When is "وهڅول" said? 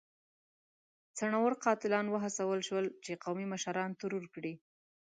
2.09-2.59